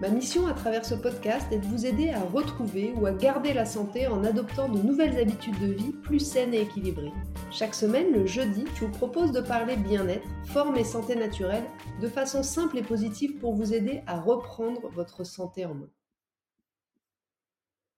[0.00, 3.52] Ma mission à travers ce podcast est de vous aider à retrouver ou à garder
[3.52, 7.12] la santé en adoptant de nouvelles habitudes de vie plus saines et équilibrées.
[7.50, 11.64] Chaque semaine, le jeudi, je vous propose de parler bien-être, forme et santé naturelle
[12.00, 15.90] de façon simple et positive pour vous aider à reprendre votre santé en main.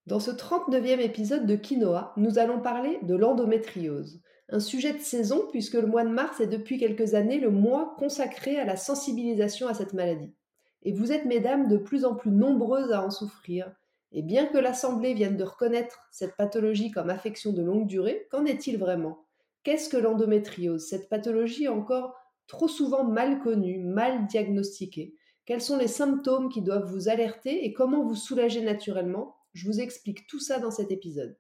[0.06, 5.45] Dans ce 39e épisode de Quinoa, nous allons parler de l'endométriose, un sujet de saison
[5.51, 9.68] puisque le mois de mars est depuis quelques années le mois consacré à la sensibilisation
[9.68, 10.34] à cette maladie
[10.82, 13.72] et vous êtes, mesdames, de plus en plus nombreuses à en souffrir.
[14.12, 18.44] Et bien que l'Assemblée vienne de reconnaître cette pathologie comme affection de longue durée, qu'en
[18.44, 19.24] est-il vraiment?
[19.62, 20.88] Qu'est-ce que l'endométriose?
[20.88, 25.14] Cette pathologie encore trop souvent mal connue, mal diagnostiquée.
[25.45, 29.37] Quels sont les symptômes qui doivent vous alerter et comment vous soulager naturellement?
[29.52, 31.37] Je vous explique tout ça dans cet épisode.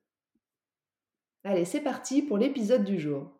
[1.42, 3.39] Allez, c'est parti pour l'épisode du jour.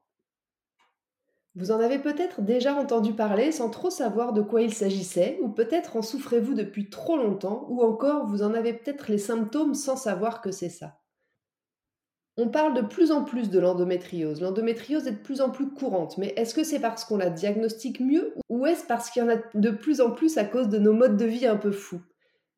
[1.57, 5.49] Vous en avez peut-être déjà entendu parler sans trop savoir de quoi il s'agissait, ou
[5.49, 9.97] peut-être en souffrez-vous depuis trop longtemps, ou encore vous en avez peut-être les symptômes sans
[9.97, 11.01] savoir que c'est ça.
[12.37, 14.41] On parle de plus en plus de l'endométriose.
[14.41, 18.01] L'endométriose est de plus en plus courante, mais est-ce que c'est parce qu'on la diagnostique
[18.01, 20.79] mieux, ou est-ce parce qu'il y en a de plus en plus à cause de
[20.79, 22.01] nos modes de vie un peu fous?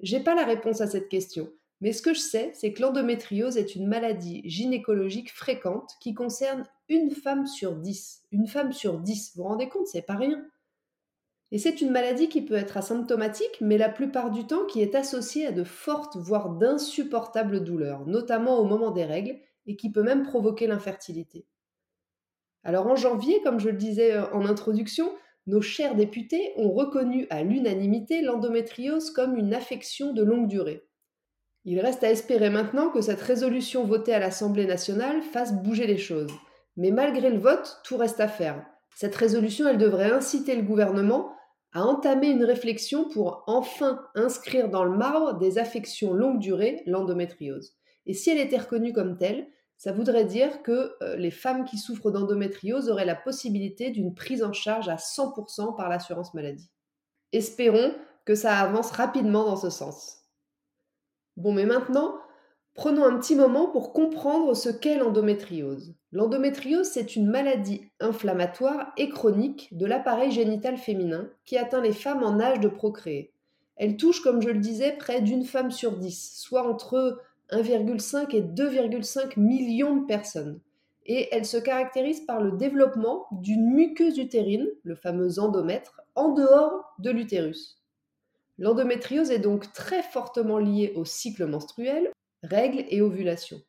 [0.00, 1.50] J'ai pas la réponse à cette question.
[1.82, 6.62] Mais ce que je sais, c'est que l'endométriose est une maladie gynécologique fréquente qui concerne
[6.88, 8.22] une femme sur dix.
[8.30, 10.46] Une femme sur dix, vous vous rendez compte, c'est pas rien.
[11.50, 14.94] Et c'est une maladie qui peut être asymptomatique, mais la plupart du temps qui est
[14.94, 20.04] associée à de fortes, voire d'insupportables douleurs, notamment au moment des règles, et qui peut
[20.04, 21.46] même provoquer l'infertilité.
[22.62, 25.12] Alors en janvier, comme je le disais euh, en introduction,
[25.48, 30.84] nos chers députés ont reconnu à l'unanimité l'endométriose comme une affection de longue durée.
[31.64, 35.98] Il reste à espérer maintenant que cette résolution votée à l'Assemblée nationale fasse bouger les
[35.98, 36.32] choses.
[36.76, 38.64] Mais malgré le vote, tout reste à faire.
[38.96, 41.32] Cette résolution, elle devrait inciter le gouvernement
[41.72, 47.74] à entamer une réflexion pour enfin inscrire dans le marbre des affections longue durée, l'endométriose.
[48.06, 49.46] Et si elle était reconnue comme telle,
[49.76, 54.42] ça voudrait dire que euh, les femmes qui souffrent d'endométriose auraient la possibilité d'une prise
[54.42, 56.70] en charge à 100% par l'assurance maladie.
[57.32, 57.94] Espérons
[58.24, 60.21] que ça avance rapidement dans ce sens.
[61.36, 62.14] Bon, mais maintenant,
[62.74, 65.94] prenons un petit moment pour comprendre ce qu'est l'endométriose.
[66.12, 72.22] L'endométriose, c'est une maladie inflammatoire et chronique de l'appareil génital féminin qui atteint les femmes
[72.22, 73.32] en âge de procréer.
[73.76, 77.18] Elle touche, comme je le disais, près d'une femme sur dix, soit entre
[77.50, 80.60] 1,5 et 2,5 millions de personnes.
[81.04, 86.94] Et elle se caractérise par le développement d'une muqueuse utérine, le fameux endomètre, en dehors
[86.98, 87.81] de l'utérus.
[88.58, 92.10] L'endométriose est donc très fortement liée au cycle menstruel,
[92.42, 93.60] règles et ovulation.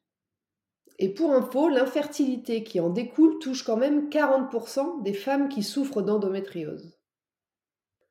[1.00, 6.02] Et pour info, l'infertilité qui en découle touche quand même 40% des femmes qui souffrent
[6.02, 6.98] d'endométriose.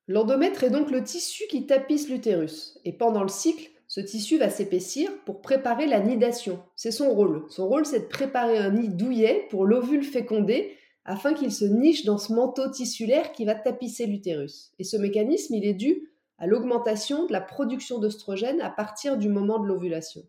[0.08, 4.50] L'endomètre est donc le tissu qui tapisse l'utérus, et pendant le cycle, ce tissu va
[4.50, 6.60] s'épaissir pour préparer la nidation.
[6.76, 7.44] C'est son rôle.
[7.50, 12.04] Son rôle, c'est de préparer un nid douillet pour l'ovule fécondé afin qu'il se niche
[12.04, 14.72] dans ce manteau tissulaire qui va tapisser l'utérus.
[14.78, 16.11] Et ce mécanisme, il est dû
[16.42, 20.22] à l'augmentation de la production d'œstrogène à partir du moment de l'ovulation.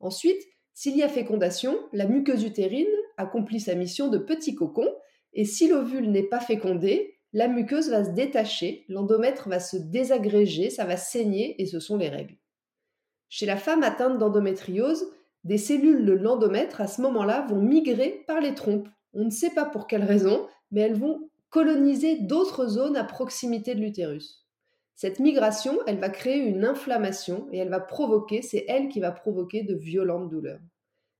[0.00, 0.40] Ensuite,
[0.72, 4.88] s'il y a fécondation, la muqueuse utérine accomplit sa mission de petit cocon,
[5.34, 10.70] et si l'ovule n'est pas fécondé, la muqueuse va se détacher, l'endomètre va se désagréger,
[10.70, 12.38] ça va saigner, et ce sont les règles.
[13.28, 15.04] Chez la femme atteinte d'endométriose,
[15.44, 18.88] des cellules de l'endomètre à ce moment-là vont migrer par les trompes.
[19.12, 23.74] On ne sait pas pour quelle raison, mais elles vont coloniser d'autres zones à proximité
[23.74, 24.41] de l'utérus.
[24.94, 29.10] Cette migration, elle va créer une inflammation et elle va provoquer, c'est elle qui va
[29.10, 30.60] provoquer de violentes douleurs.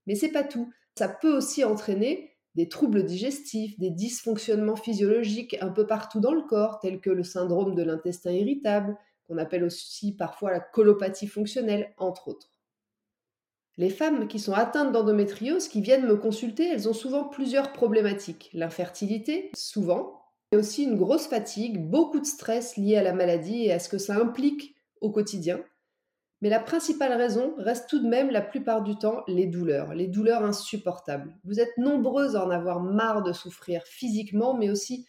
[0.06, 0.70] Mais c'est pas tout.
[0.96, 6.42] Ça peut aussi entraîner des troubles digestifs, des dysfonctionnements physiologiques un peu partout dans le
[6.42, 8.96] corps, tels que le syndrome de l'intestin irritable,
[9.26, 12.52] qu'on appelle aussi parfois la colopathie fonctionnelle, entre autres.
[13.78, 18.50] Les femmes qui sont atteintes d'endométriose, qui viennent me consulter, elles ont souvent plusieurs problématiques.
[18.52, 20.21] L'infertilité, souvent,
[20.56, 23.98] aussi une grosse fatigue, beaucoup de stress lié à la maladie et à ce que
[23.98, 25.62] ça implique au quotidien.
[26.42, 30.08] Mais la principale raison reste tout de même la plupart du temps les douleurs, les
[30.08, 31.36] douleurs insupportables.
[31.44, 35.06] Vous êtes nombreuses à en avoir marre de souffrir physiquement, mais aussi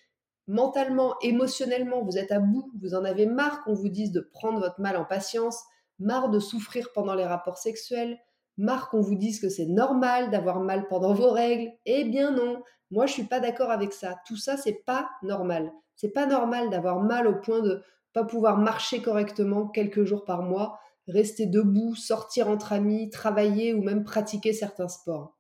[0.48, 2.04] mentalement, émotionnellement.
[2.04, 4.96] Vous êtes à bout, vous en avez marre qu'on vous dise de prendre votre mal
[4.96, 5.60] en patience,
[5.98, 8.20] marre de souffrir pendant les rapports sexuels,
[8.58, 11.72] marre qu'on vous dise que c'est normal d'avoir mal pendant vos règles.
[11.86, 12.62] Eh bien non,
[12.92, 14.16] moi je suis pas d'accord avec ça.
[14.28, 15.72] Tout ça c'est pas normal.
[15.96, 17.82] C'est pas normal d'avoir mal au point de
[18.14, 23.82] pas pouvoir marcher correctement quelques jours par mois, rester debout, sortir entre amis, travailler ou
[23.82, 25.38] même pratiquer certains sports.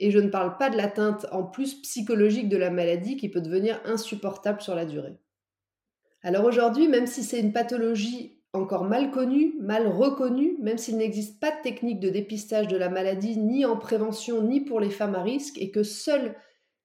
[0.00, 3.40] Et je ne parle pas de l'atteinte en plus psychologique de la maladie qui peut
[3.40, 5.18] devenir insupportable sur la durée.
[6.22, 11.40] Alors aujourd'hui, même si c'est une pathologie encore mal connue, mal reconnue, même s'il n'existe
[11.40, 15.16] pas de technique de dépistage de la maladie ni en prévention ni pour les femmes
[15.16, 16.34] à risque et que seules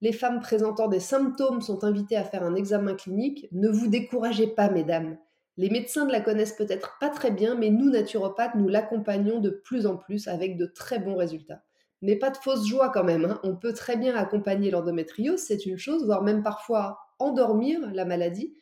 [0.01, 4.47] les femmes présentant des symptômes sont invitées à faire un examen clinique, ne vous découragez
[4.47, 5.17] pas, mesdames.
[5.57, 9.49] Les médecins ne la connaissent peut-être pas très bien, mais nous, naturopathes, nous l'accompagnons de
[9.49, 11.63] plus en plus avec de très bons résultats.
[12.01, 13.25] Mais pas de fausse joie quand même.
[13.25, 13.41] Hein.
[13.43, 18.53] On peut très bien accompagner l'endométriose, c'est une chose, voire même parfois endormir la maladie,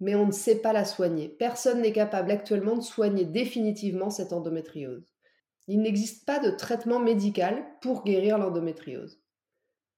[0.00, 1.28] mais on ne sait pas la soigner.
[1.28, 5.06] Personne n'est capable actuellement de soigner définitivement cette endométriose.
[5.68, 9.20] Il n'existe pas de traitement médical pour guérir l'endométriose.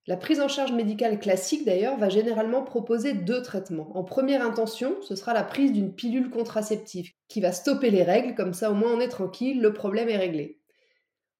[0.06, 3.94] La prise en charge médicale classique d'ailleurs va généralement proposer deux traitements.
[3.94, 8.34] En première intention, ce sera la prise d'une pilule contraceptive qui va stopper les règles,
[8.34, 10.58] comme ça au moins on est tranquille, le problème est réglé.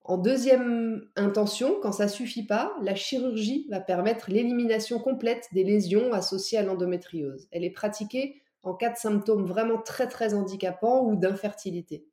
[0.04, 6.12] En deuxième intention, quand ça suffit pas, la chirurgie va permettre l'élimination complète des lésions
[6.12, 7.49] associées à l'endométriose.
[7.50, 12.06] Elle est pratiquée en cas de symptômes vraiment très très handicapants ou d'infertilité.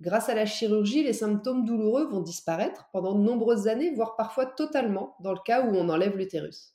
[0.00, 4.46] Grâce à la chirurgie, les symptômes douloureux vont disparaître pendant de nombreuses années, voire parfois
[4.46, 6.74] totalement, dans le cas où on enlève l'utérus.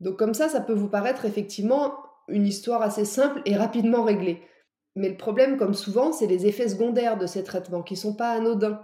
[0.00, 1.94] Donc comme ça, ça peut vous paraître effectivement
[2.28, 4.42] une histoire assez simple et rapidement réglée.
[4.96, 8.14] Mais le problème, comme souvent, c'est les effets secondaires de ces traitements qui ne sont
[8.14, 8.80] pas anodins.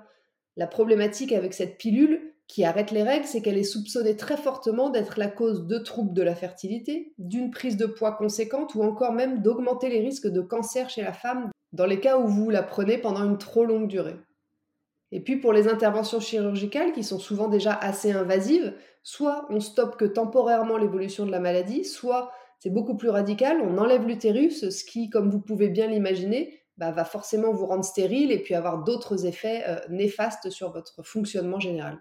[0.57, 4.91] La problématique avec cette pilule, qui arrête les règles, c'est qu'elle est soupçonnée très fortement
[4.91, 9.13] d'être la cause de troubles de la fertilité, d'une prise de poids conséquente ou encore
[9.13, 12.65] même d'augmenter les risques de cancer chez la femme dans les cas où vous la
[12.65, 14.17] prenez pendant une trop longue durée.
[15.13, 18.75] Et puis pour les interventions chirurgicales qui sont souvent déjà assez invasives,
[19.05, 23.79] soit on stoppe que temporairement l'évolution de la maladie, soit c'est beaucoup plus radical, on
[23.79, 28.33] enlève l'utérus, ce qui, comme vous pouvez bien l'imaginer, bah, va forcément vous rendre stérile
[28.33, 32.01] et puis avoir d'autres effets euh, néfastes sur votre fonctionnement général.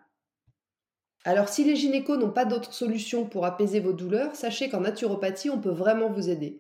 [1.30, 5.52] Alors si les gynécos n'ont pas d'autre solution pour apaiser vos douleurs, sachez qu'en naturopathie,
[5.52, 6.60] on peut vraiment vous aider.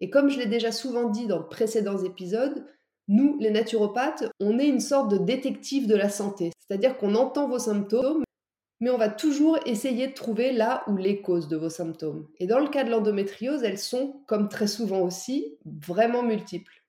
[0.00, 2.64] Et comme je l'ai déjà souvent dit dans de précédents épisodes,
[3.08, 6.52] nous, les naturopathes, on est une sorte de détective de la santé.
[6.60, 8.22] C'est-à-dire qu'on entend vos symptômes,
[8.78, 12.28] mais on va toujours essayer de trouver là où les causes de vos symptômes.
[12.38, 16.84] Et dans le cas de l'endométriose, elles sont, comme très souvent aussi, vraiment multiples.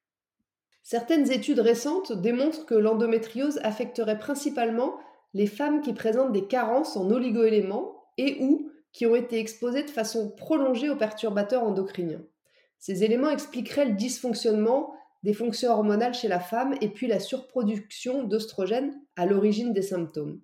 [0.83, 5.00] Certaines études récentes démontrent que l'endométriose affecterait principalement
[5.35, 9.89] les femmes qui présentent des carences en oligoéléments et ou qui ont été exposées de
[9.89, 12.23] façon prolongée aux perturbateurs endocriniens.
[12.79, 14.93] Ces éléments expliqueraient le dysfonctionnement
[15.23, 20.39] des fonctions hormonales chez la femme et puis la surproduction d'œstrogènes à l'origine des symptômes.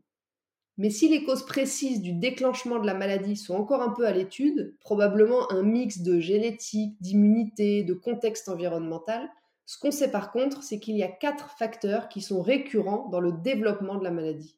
[0.78, 4.12] Mais si les causes précises du déclenchement de la maladie sont encore un peu à
[4.12, 9.30] l'étude, probablement un mix de génétique, d'immunité, de contexte environnemental,
[9.66, 13.22] ce qu'on sait par contre, c'est qu'il y a quatre facteurs qui sont récurrents dans
[13.22, 14.58] le développement de la maladie.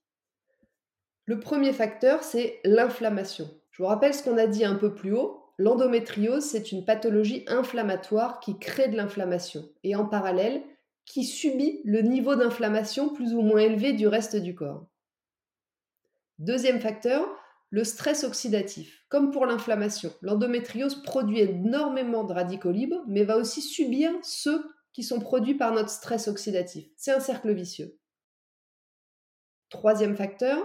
[1.25, 3.49] Le premier facteur, c'est l'inflammation.
[3.71, 5.39] Je vous rappelle ce qu'on a dit un peu plus haut.
[5.57, 10.63] L'endométriose, c'est une pathologie inflammatoire qui crée de l'inflammation et en parallèle,
[11.05, 14.87] qui subit le niveau d'inflammation plus ou moins élevé du reste du corps.
[16.39, 17.27] Deuxième facteur,
[17.69, 19.05] le stress oxydatif.
[19.09, 25.03] Comme pour l'inflammation, l'endométriose produit énormément de radicaux libres, mais va aussi subir ceux qui
[25.03, 26.85] sont produits par notre stress oxydatif.
[26.95, 27.97] C'est un cercle vicieux.
[29.69, 30.63] Troisième facteur,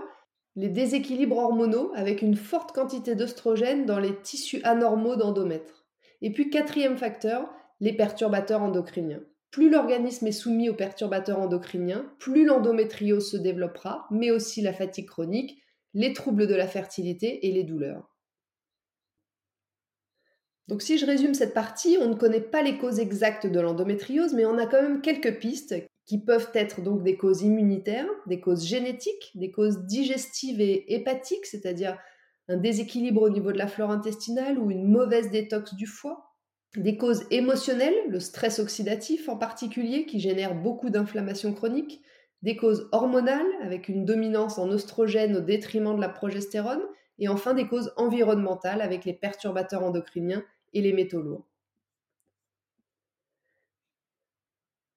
[0.58, 5.86] les déséquilibres hormonaux avec une forte quantité d'œstrogènes dans les tissus anormaux d'endomètre.
[6.20, 7.48] Et puis quatrième facteur,
[7.78, 9.22] les perturbateurs endocriniens.
[9.52, 15.06] Plus l'organisme est soumis aux perturbateurs endocriniens, plus l'endométriose se développera, mais aussi la fatigue
[15.06, 15.62] chronique,
[15.94, 18.16] les troubles de la fertilité et les douleurs.
[20.66, 24.34] Donc si je résume cette partie, on ne connaît pas les causes exactes de l'endométriose,
[24.34, 25.76] mais on a quand même quelques pistes
[26.08, 31.44] qui peuvent être donc des causes immunitaires, des causes génétiques, des causes digestives et hépatiques,
[31.44, 31.98] c'est-à-dire
[32.48, 36.32] un déséquilibre au niveau de la flore intestinale ou une mauvaise détox du foie,
[36.76, 42.00] des causes émotionnelles, le stress oxydatif en particulier qui génère beaucoup d'inflammation chronique,
[42.40, 46.82] des causes hormonales avec une dominance en oestrogène au détriment de la progestérone,
[47.18, 51.47] et enfin des causes environnementales avec les perturbateurs endocriniens et les métaux lourds.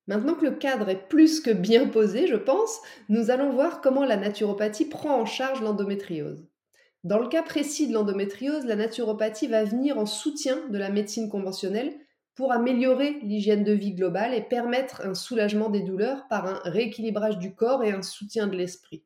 [0.08, 4.06] Maintenant que le cadre est plus que bien posé, je pense, nous allons voir comment
[4.06, 6.48] la naturopathie prend en charge l'endométriose.
[7.04, 11.30] Dans le cas précis de l'endométriose, la naturopathie va venir en soutien de la médecine
[11.30, 11.96] conventionnelle
[12.36, 17.38] pour améliorer l'hygiène de vie globale et permettre un soulagement des douleurs par un rééquilibrage
[17.38, 19.04] du corps et un soutien de l'esprit.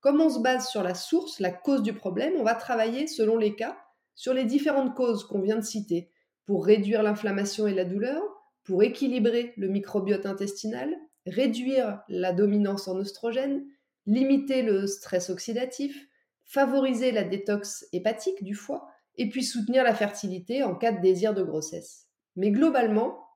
[0.00, 3.36] comme on se base sur la source, la cause du problème, on va travailler, selon
[3.36, 3.76] les cas,
[4.14, 6.10] sur les différentes causes qu'on vient de citer,
[6.46, 8.22] pour réduire l'inflammation et la douleur,
[8.68, 10.94] pour équilibrer le microbiote intestinal,
[11.26, 13.64] réduire la dominance en oestrogène,
[14.04, 16.06] limiter le stress oxydatif,
[16.44, 21.32] favoriser la détox hépatique du foie, et puis soutenir la fertilité en cas de désir
[21.32, 22.08] de grossesse.
[22.36, 23.26] Mais globalement,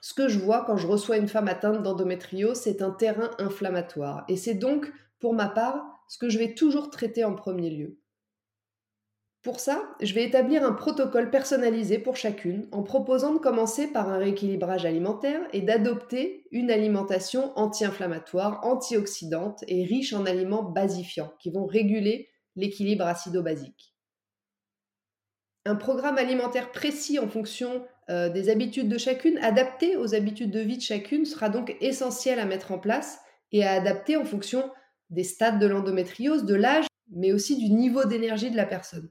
[0.00, 4.24] ce que je vois quand je reçois une femme atteinte d'endométriose, c'est un terrain inflammatoire.
[4.28, 8.00] Et c'est donc, pour ma part, ce que je vais toujours traiter en premier lieu.
[9.44, 14.08] Pour ça, je vais établir un protocole personnalisé pour chacune en proposant de commencer par
[14.08, 21.50] un rééquilibrage alimentaire et d'adopter une alimentation anti-inflammatoire, antioxydante et riche en aliments basifiants qui
[21.50, 23.94] vont réguler l'équilibre acido-basique.
[25.66, 30.60] Un programme alimentaire précis en fonction euh, des habitudes de chacune, adapté aux habitudes de
[30.60, 33.18] vie de chacune, sera donc essentiel à mettre en place
[33.52, 34.70] et à adapter en fonction
[35.10, 39.10] des stades de l'endométriose, de l'âge, mais aussi du niveau d'énergie de la personne.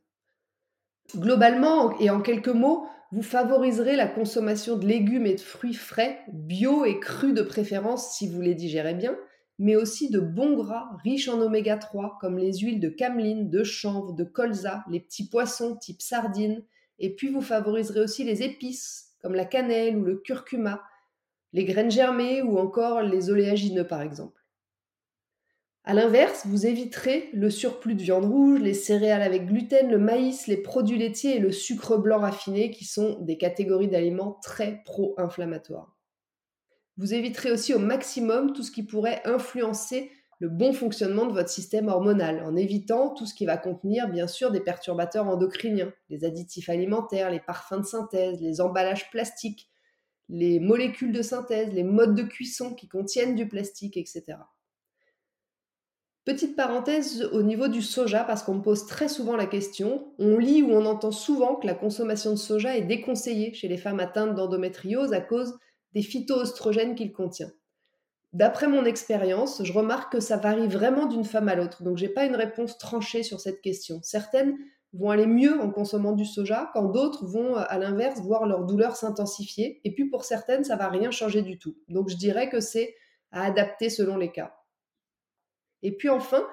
[1.16, 6.20] Globalement, et en quelques mots, vous favoriserez la consommation de légumes et de fruits frais,
[6.32, 9.16] bio et crus de préférence si vous les digérez bien,
[9.60, 13.64] mais aussi de bons gras riches en oméga 3 comme les huiles de cameline, de
[13.64, 16.64] chanvre, de colza, les petits poissons type sardines,
[16.98, 20.82] et puis vous favoriserez aussi les épices comme la cannelle ou le curcuma,
[21.54, 24.43] les graines germées ou encore les oléagineux par exemple.
[25.86, 30.48] A l'inverse, vous éviterez le surplus de viande rouge, les céréales avec gluten, le maïs,
[30.48, 35.94] les produits laitiers et le sucre blanc raffiné qui sont des catégories d'aliments très pro-inflammatoires.
[36.96, 40.10] Vous éviterez aussi au maximum tout ce qui pourrait influencer
[40.40, 44.28] le bon fonctionnement de votre système hormonal, en évitant tout ce qui va contenir bien
[44.28, 49.70] sûr des perturbateurs endocriniens, les additifs alimentaires, les parfums de synthèse, les emballages plastiques,
[50.30, 54.38] les molécules de synthèse, les modes de cuisson qui contiennent du plastique, etc.
[56.26, 60.38] Petite parenthèse au niveau du soja, parce qu'on me pose très souvent la question, on
[60.38, 64.00] lit ou on entend souvent que la consommation de soja est déconseillée chez les femmes
[64.00, 65.60] atteintes d'endométriose à cause
[65.94, 67.52] des phytoestrogènes qu'il contient.
[68.32, 72.08] D'après mon expérience, je remarque que ça varie vraiment d'une femme à l'autre, donc j'ai
[72.08, 74.00] pas une réponse tranchée sur cette question.
[74.02, 74.58] Certaines
[74.94, 78.96] vont aller mieux en consommant du soja, quand d'autres vont, à l'inverse, voir leur douleur
[78.96, 79.82] s'intensifier.
[79.84, 81.76] Et puis pour certaines, ça va rien changer du tout.
[81.90, 82.96] Donc je dirais que c'est
[83.32, 84.54] à adapter selon les cas.
[85.84, 86.44] Et puis enfin,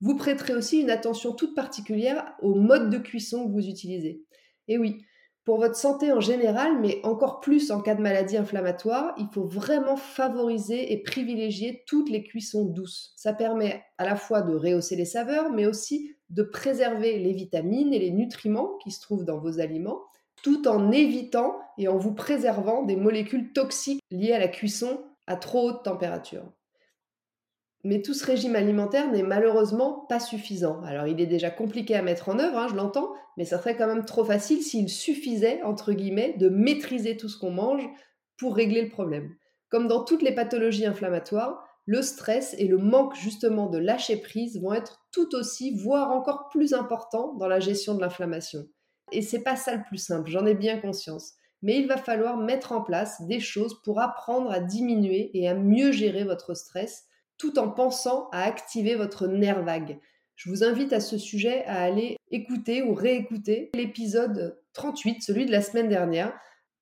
[0.00, 4.22] vous prêterez aussi une attention toute particulière au mode de cuisson que vous utilisez.
[4.68, 5.04] Et oui,
[5.44, 9.44] pour votre santé en général, mais encore plus en cas de maladie inflammatoire, il faut
[9.44, 13.12] vraiment favoriser et privilégier toutes les cuissons douces.
[13.16, 17.92] Ça permet à la fois de rehausser les saveurs, mais aussi de préserver les vitamines
[17.92, 20.00] et les nutriments qui se trouvent dans vos aliments,
[20.42, 25.36] tout en évitant et en vous préservant des molécules toxiques liées à la cuisson à
[25.36, 26.44] trop haute température.
[27.84, 30.82] Mais tout ce régime alimentaire n'est malheureusement pas suffisant.
[30.84, 33.76] Alors il est déjà compliqué à mettre en œuvre, hein, je l'entends, mais ça serait
[33.76, 37.86] quand même trop facile s'il suffisait, entre guillemets, de maîtriser tout ce qu'on mange
[38.38, 39.34] pour régler le problème.
[39.68, 44.60] Comme dans toutes les pathologies inflammatoires, le stress et le manque justement de lâcher prise
[44.60, 48.66] vont être tout aussi, voire encore plus importants dans la gestion de l'inflammation.
[49.12, 51.34] Et c'est pas ça le plus simple, j'en ai bien conscience.
[51.60, 55.54] Mais il va falloir mettre en place des choses pour apprendre à diminuer et à
[55.54, 57.04] mieux gérer votre stress
[57.38, 59.98] tout en pensant à activer votre nerf vague.
[60.36, 65.52] Je vous invite à ce sujet à aller écouter ou réécouter l'épisode 38, celui de
[65.52, 66.32] la semaine dernière,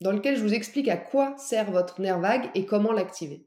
[0.00, 3.46] dans lequel je vous explique à quoi sert votre nerf vague et comment l'activer.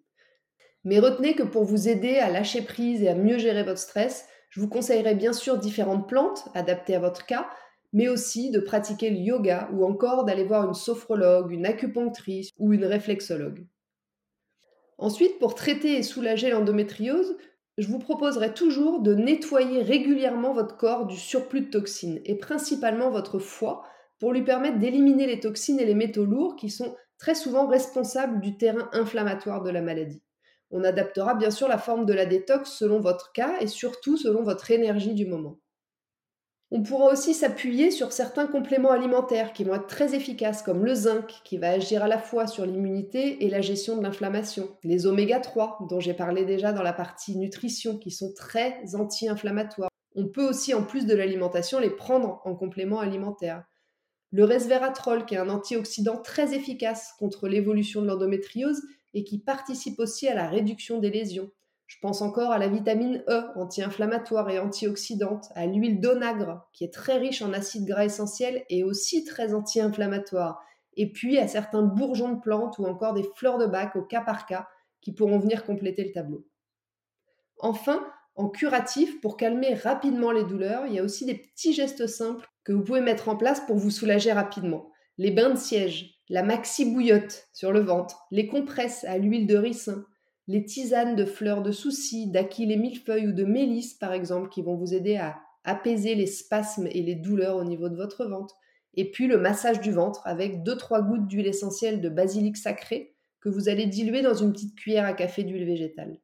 [0.84, 4.28] Mais retenez que pour vous aider à lâcher prise et à mieux gérer votre stress,
[4.50, 7.50] je vous conseillerais bien sûr différentes plantes adaptées à votre cas,
[7.92, 12.74] mais aussi de pratiquer le yoga ou encore d'aller voir une sophrologue, une acupunctrice ou
[12.74, 13.66] une réflexologue.
[14.98, 17.38] Ensuite, pour traiter et soulager l'endométriose,
[17.78, 23.10] je vous proposerai toujours de nettoyer régulièrement votre corps du surplus de toxines et principalement
[23.12, 23.84] votre foie
[24.20, 28.40] pour lui permettre d'éliminer les toxines et les métaux lourds qui sont très souvent responsables
[28.40, 30.24] du terrain inflammatoire de la maladie.
[30.72, 34.44] On adaptera bien sûr la forme de la détox selon votre cas et surtout selon
[34.44, 35.60] votre énergie du moment.
[36.72, 40.96] On pourra aussi s'appuyer sur certains compléments alimentaires qui vont être très efficaces, comme le
[40.96, 45.06] zinc, qui va agir à la fois sur l'immunité et la gestion de l'inflammation, les
[45.06, 49.92] oméga 3, dont j'ai parlé déjà dans la partie nutrition, qui sont très anti-inflammatoires.
[50.16, 53.64] On peut aussi, en plus de l'alimentation, les prendre en complément alimentaire.
[54.32, 58.82] Le resveratrol, qui est un antioxydant très efficace contre l'évolution de l'endométriose
[59.14, 61.52] et qui participe aussi à la réduction des lésions.
[61.88, 66.94] Je pense encore à la vitamine E, anti-inflammatoire et antioxydante, à l'huile d'onagre, qui est
[66.94, 70.64] très riche en acides gras essentiels et aussi très anti-inflammatoire,
[70.98, 74.22] et puis à certains bourgeons de plantes ou encore des fleurs de bac au cas
[74.22, 74.68] par cas
[75.02, 76.48] qui pourront venir compléter le tableau.
[77.60, 82.06] Enfin, En curatif, pour calmer rapidement les douleurs, il y a aussi des petits gestes
[82.08, 84.92] simples que vous pouvez mettre en place pour vous soulager rapidement.
[85.18, 89.56] Les bains de siège, la maxi bouillotte sur le ventre, les compresses à l'huile de
[89.56, 90.06] ricin,
[90.48, 94.62] les tisanes de fleurs de soucis, d'aquil et millefeuille ou de mélisse par exemple qui
[94.62, 98.56] vont vous aider à apaiser les spasmes et les douleurs au niveau de votre ventre.
[98.94, 103.50] Et puis le massage du ventre avec 2-3 gouttes d'huile essentielle de basilic sacré que
[103.50, 106.20] vous allez diluer dans une petite cuillère à café d'huile végétale.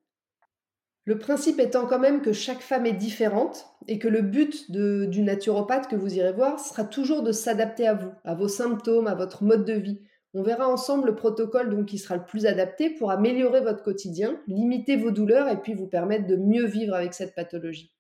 [1.05, 5.21] Le principe étant quand même que chaque femme est différente et que le but du
[5.23, 9.15] naturopathe que vous irez voir sera toujours de s'adapter à vous, à vos symptômes, à
[9.15, 9.99] votre mode de vie.
[10.33, 14.41] On verra ensemble le protocole donc qui sera le plus adapté pour améliorer votre quotidien,
[14.47, 17.93] limiter vos douleurs et puis vous permettre de mieux vivre avec cette pathologie.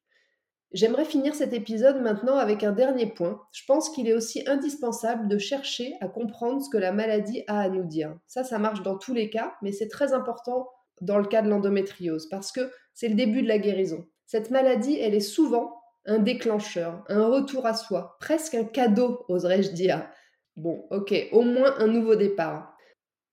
[0.71, 3.41] J'aimerais finir cet épisode maintenant avec un dernier point.
[3.51, 7.59] Je pense qu'il est aussi indispensable de chercher à comprendre ce que la maladie a
[7.59, 8.15] à nous dire.
[8.27, 10.69] Ça, ça marche dans tous les cas, mais c'est très important
[11.01, 14.05] dans le cas de l'endométriose parce que c'est le début de la guérison.
[14.27, 19.71] Cette maladie, elle est souvent un déclencheur, un retour à soi, presque un cadeau, oserais-je
[19.71, 20.07] dire.
[20.55, 22.75] Bon, ok, au moins un nouveau départ.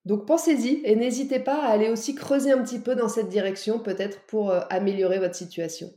[0.04, 3.78] Donc pensez-y et n'hésitez pas à aller aussi creuser un petit peu dans cette direction,
[3.78, 5.90] peut-être pour euh, améliorer votre situation.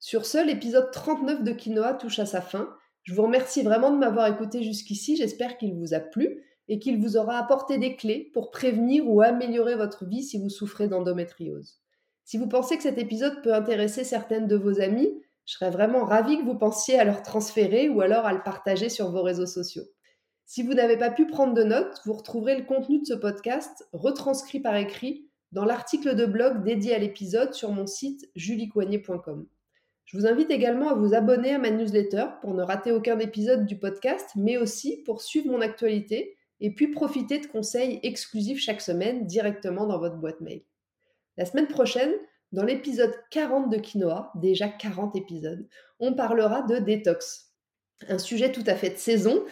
[0.00, 2.74] Sur ce, l'épisode 39 de Quinoa touche à sa fin.
[3.04, 7.00] Je vous remercie vraiment de m'avoir écouté jusqu'ici, j'espère qu'il vous a plu et qu'il
[7.00, 11.78] vous aura apporté des clés pour prévenir ou améliorer votre vie si vous souffrez d'endométriose.
[12.24, 16.04] Si vous pensez que cet épisode peut intéresser certaines de vos amies, je serais vraiment
[16.04, 19.46] ravie que vous pensiez à leur transférer ou alors à le partager sur vos réseaux
[19.46, 19.84] sociaux.
[20.44, 23.88] Si vous n'avez pas pu prendre de notes, vous retrouverez le contenu de ce podcast
[23.92, 29.46] retranscrit par écrit dans l'article de blog dédié à l'épisode sur mon site juliecoignet.com.
[30.04, 33.66] Je vous invite également à vous abonner à ma newsletter pour ne rater aucun épisode
[33.66, 38.80] du podcast, mais aussi pour suivre mon actualité et puis profiter de conseils exclusifs chaque
[38.80, 40.62] semaine directement dans votre boîte mail.
[41.36, 42.12] La semaine prochaine,
[42.52, 45.66] dans l'épisode 40 de Quinoa, déjà 40 épisodes,
[45.98, 47.52] on parlera de détox.
[48.08, 49.44] Un sujet tout à fait de saison,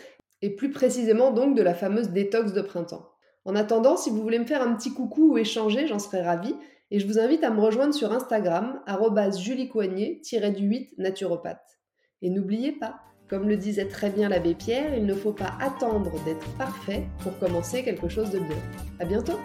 [0.43, 3.11] et plus précisément donc de la fameuse détox de printemps.
[3.45, 6.55] En attendant, si vous voulez me faire un petit coucou ou échanger, j'en serais ravie,
[6.91, 8.81] et je vous invite à me rejoindre sur Instagram,
[9.39, 11.79] juliecoignet-du8 naturopathe.
[12.23, 12.97] Et n'oubliez pas,
[13.29, 17.39] comme le disait très bien l'abbé Pierre, il ne faut pas attendre d'être parfait pour
[17.39, 18.59] commencer quelque chose de bien.
[18.99, 19.39] À bientôt!